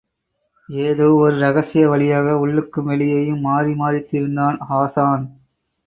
ஏதோ 0.69 1.07
ஒர் 1.17 1.35
இரகசிய 1.37 1.83
வழியாக 1.87 2.33
உள்ளுக்கும் 2.39 2.89
வெளியேயும் 2.91 3.45
மாறி 3.47 3.73
மாறித்திரிந்தான் 3.73 4.59
ஹாஸான். 4.69 5.25